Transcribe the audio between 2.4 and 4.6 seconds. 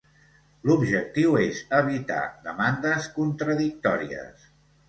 demandes contradictòries.